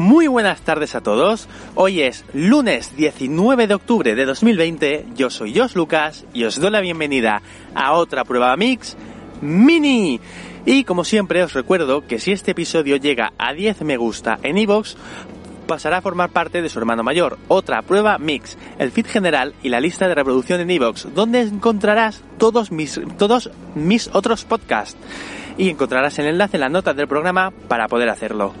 [0.00, 1.46] Muy buenas tardes a todos.
[1.74, 5.08] Hoy es lunes 19 de octubre de 2020.
[5.14, 7.42] Yo soy Josh Lucas y os doy la bienvenida
[7.74, 8.96] a otra prueba mix
[9.42, 10.18] mini.
[10.64, 14.56] Y como siempre os recuerdo que si este episodio llega a 10 me gusta en
[14.56, 14.94] iVoox,
[15.66, 19.68] pasará a formar parte de su hermano mayor, otra prueba mix, el feed general y
[19.68, 24.96] la lista de reproducción en iVoox, donde encontrarás todos mis, todos mis otros podcasts.
[25.58, 28.54] Y encontrarás el enlace en las notas del programa para poder hacerlo.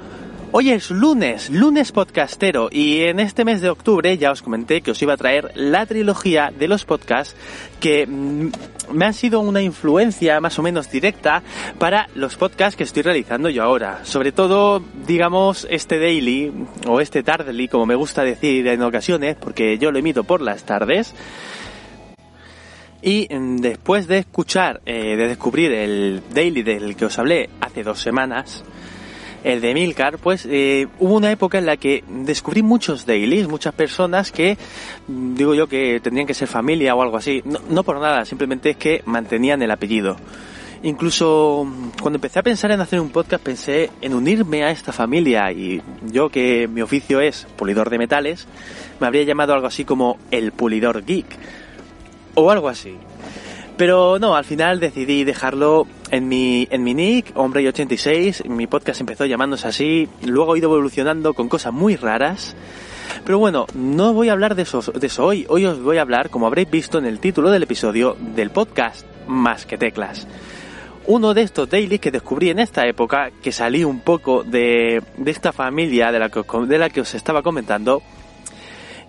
[0.52, 4.90] Hoy es lunes, lunes podcastero y en este mes de octubre ya os comenté que
[4.90, 7.36] os iba a traer la trilogía de los podcasts
[7.78, 8.50] que mm,
[8.92, 11.44] me han sido una influencia más o menos directa
[11.78, 14.04] para los podcasts que estoy realizando yo ahora.
[14.04, 16.52] Sobre todo, digamos, este daily
[16.84, 20.64] o este tardly, como me gusta decir en ocasiones, porque yo lo emito por las
[20.64, 21.14] tardes.
[23.02, 27.84] Y mm, después de escuchar, eh, de descubrir el daily del que os hablé hace
[27.84, 28.64] dos semanas,
[29.44, 33.74] el de Milcar, pues eh, hubo una época en la que descubrí muchos dailies, muchas
[33.74, 34.58] personas que,
[35.08, 37.42] mm, digo yo, que tendrían que ser familia o algo así.
[37.44, 40.16] No, no por nada, simplemente es que mantenían el apellido.
[40.82, 44.92] Incluso mm, cuando empecé a pensar en hacer un podcast pensé en unirme a esta
[44.92, 48.46] familia y yo que mi oficio es pulidor de metales,
[48.98, 51.26] me habría llamado algo así como el pulidor geek
[52.34, 52.96] o algo así.
[53.80, 58.44] Pero no, al final decidí dejarlo en mi, en mi nick, Hombre86.
[58.44, 60.06] Mi podcast empezó llamándose así.
[60.22, 62.54] Luego ha ido evolucionando con cosas muy raras.
[63.24, 65.46] Pero bueno, no voy a hablar de eso, de eso hoy.
[65.48, 69.06] Hoy os voy a hablar, como habréis visto en el título del episodio, del podcast
[69.26, 70.28] Más que Teclas.
[71.06, 75.30] Uno de estos dailies que descubrí en esta época, que salí un poco de, de
[75.30, 78.02] esta familia de la, que, de la que os estaba comentando,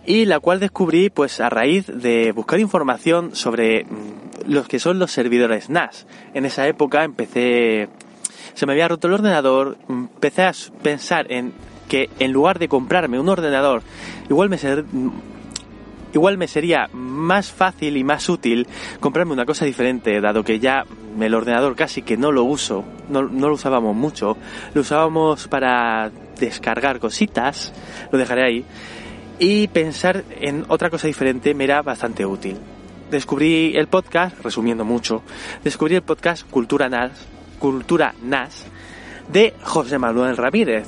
[0.06, 5.00] y la cual descubrí pues a raíz de buscar información sobre mm, los que son
[5.00, 6.06] los servidores NAS.
[6.34, 7.90] En esa época empecé,
[8.54, 11.54] se me había roto el ordenador, empecé a pensar en
[11.88, 13.82] que en lugar de comprarme un ordenador,
[14.30, 14.86] igual me ser-
[16.14, 18.68] igual me sería más fácil y más útil
[19.00, 20.86] comprarme una cosa diferente, dado que ya
[21.20, 24.38] el ordenador casi que no lo uso, no, no lo usábamos mucho,
[24.74, 27.74] lo usábamos para descargar cositas,
[28.12, 28.66] lo dejaré ahí,
[29.40, 32.58] y pensar en otra cosa diferente me era bastante útil.
[33.12, 35.22] Descubrí el podcast, resumiendo mucho,
[35.66, 37.28] descubrí el podcast Cultura NAS,
[37.60, 38.64] Cultura NAS
[39.28, 40.88] de José Manuel Ramírez,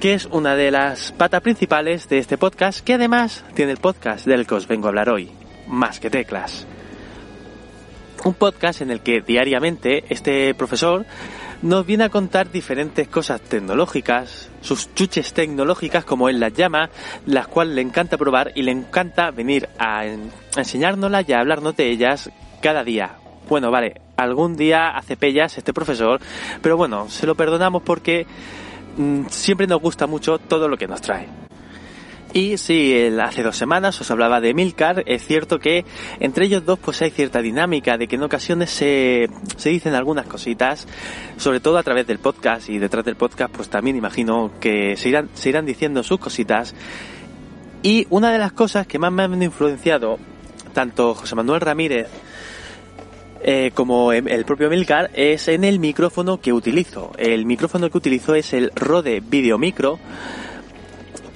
[0.00, 4.26] que es una de las patas principales de este podcast, que además tiene el podcast
[4.26, 5.30] del que os vengo a hablar hoy,
[5.68, 6.66] Más que Teclas.
[8.24, 11.06] Un podcast en el que diariamente este profesor
[11.64, 16.90] nos viene a contar diferentes cosas tecnológicas, sus chuches tecnológicas como él las llama,
[17.26, 21.40] las cuales le encanta probar y le encanta venir a en- a enseñárnoslas y a
[21.40, 22.30] hablarnos de ellas
[22.60, 23.16] cada día.
[23.48, 26.20] Bueno, vale, algún día hace pellas este profesor,
[26.62, 28.26] pero bueno, se lo perdonamos porque
[28.96, 31.43] mm, siempre nos gusta mucho todo lo que nos trae.
[32.36, 35.84] Y sí, el- hace dos semanas os hablaba de Milcar, es cierto que
[36.18, 40.26] entre ellos dos pues hay cierta dinámica de que en ocasiones se, se dicen algunas
[40.26, 40.88] cositas,
[41.36, 45.10] sobre todo a través del podcast y detrás del podcast pues también imagino que se
[45.10, 46.74] irán, se irán diciendo sus cositas.
[47.84, 50.18] Y una de las cosas que más me han influenciado,
[50.72, 52.08] tanto José Manuel Ramírez
[53.44, 57.12] eh, como em- el propio Milcar, es en el micrófono que utilizo.
[57.16, 60.00] El micrófono que utilizo es el Rode Video Micro,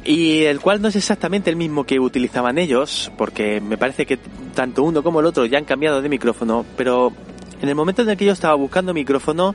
[0.08, 4.16] y el cual no es exactamente el mismo que utilizaban ellos, porque me parece que
[4.54, 7.12] tanto uno como el otro ya han cambiado de micrófono, pero
[7.60, 9.54] en el momento en el que yo estaba buscando micrófono,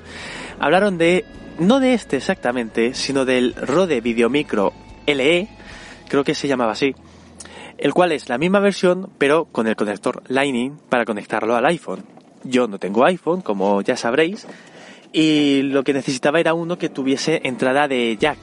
[0.59, 1.25] hablaron de,
[1.57, 4.73] no de este exactamente, sino del Rode Video Micro
[5.07, 5.50] LE,
[6.07, 6.94] creo que se llamaba así,
[7.79, 12.03] el cual es la misma versión, pero con el conector Lightning para conectarlo al iPhone.
[12.44, 14.45] Yo no tengo iPhone, como ya sabréis,
[15.11, 18.38] y lo que necesitaba era uno que tuviese entrada de jack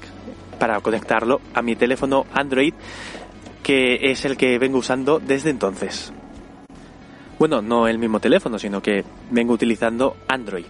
[0.60, 2.74] para conectarlo a mi teléfono Android,
[3.64, 6.12] que es el que vengo usando desde entonces.
[7.38, 10.66] Bueno, no el mismo teléfono, sino que vengo utilizando Android.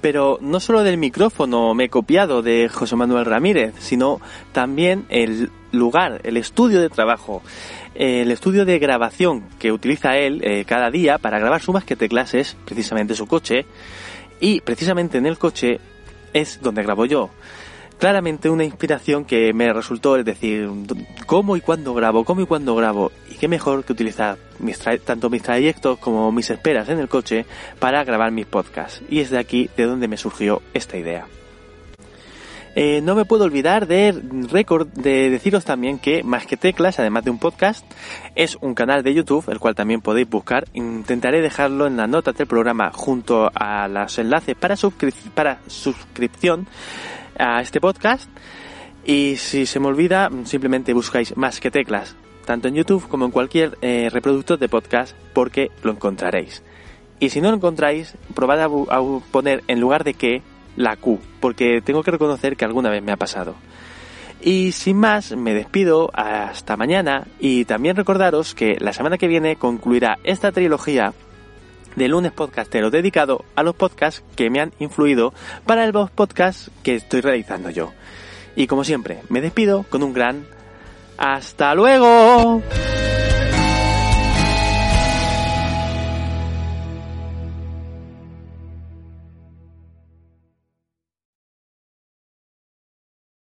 [0.00, 4.20] Pero no solo del micrófono me he copiado de José Manuel Ramírez, sino
[4.52, 7.42] también el lugar, el estudio de trabajo,
[7.94, 11.96] el estudio de grabación que utiliza él eh, cada día para grabar su más que
[11.96, 13.64] teclas es precisamente su coche
[14.40, 15.80] y precisamente en el coche
[16.32, 17.30] es donde grabo yo
[17.98, 20.68] claramente una inspiración que me resultó, es decir,
[21.26, 25.30] cómo y cuándo grabo, cómo y cuándo grabo, y qué mejor que utilizar mis tanto
[25.30, 27.46] mis trayectos como mis esperas en el coche
[27.78, 29.02] para grabar mis podcasts.
[29.08, 31.26] Y es de aquí de donde me surgió esta idea.
[32.78, 37.30] Eh, no me puedo olvidar de, de deciros también que Más que Teclas, además de
[37.30, 37.90] un podcast,
[38.34, 40.66] es un canal de YouTube, el cual también podéis buscar.
[40.74, 46.66] Intentaré dejarlo en la nota del programa junto a los enlaces para, suscripción
[47.38, 48.28] a este podcast.
[49.06, 52.14] Y si se me olvida, simplemente buscáis más que teclas,
[52.44, 56.62] tanto en YouTube como en cualquier eh, reproductor de podcast, porque lo encontraréis.
[57.20, 58.68] Y si no lo encontráis, probad a,
[59.30, 60.42] poner en lugar de que
[60.76, 63.54] la Q, porque tengo que reconocer que alguna vez me ha pasado.
[64.40, 69.56] Y sin más, me despido hasta mañana y también recordaros que la semana que viene
[69.56, 71.14] concluirá esta trilogía
[71.96, 75.32] de lunes podcastero dedicado a los podcasts que me han influido
[75.64, 77.92] para el podcast que estoy realizando yo.
[78.54, 80.46] Y como siempre, me despido con un gran
[81.16, 82.62] hasta luego.